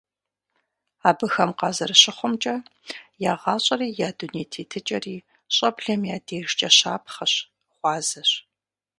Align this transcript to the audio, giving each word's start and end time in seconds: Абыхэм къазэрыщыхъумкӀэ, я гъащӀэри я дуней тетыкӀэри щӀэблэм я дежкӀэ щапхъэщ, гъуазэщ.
Абыхэм 1.09 1.51
къазэрыщыхъумкӀэ, 1.59 2.55
я 3.31 3.33
гъащӀэри 3.41 3.89
я 4.07 4.09
дуней 4.17 4.47
тетыкӀэри 4.51 5.15
щӀэблэм 5.55 6.01
я 6.15 6.17
дежкӀэ 6.27 6.69
щапхъэщ, 6.77 7.33
гъуазэщ. 7.79 8.31